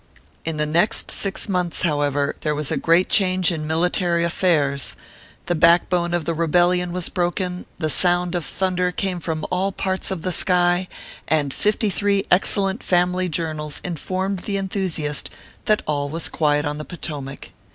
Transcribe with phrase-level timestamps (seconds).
[0.45, 4.33] In the next six months, however, there was a great change in our 220 ORPHEUS
[4.33, 4.39] C.
[4.39, 4.45] KERB PAPERS.
[4.47, 9.19] military affairs; the backbone of the rebellion was broken, the sound of the thunder came
[9.19, 10.87] from all parts of the sky,
[11.27, 15.29] and fifty three excellent family journals informed the enthusiast
[15.65, 17.51] that all was quiet on the Po tomac.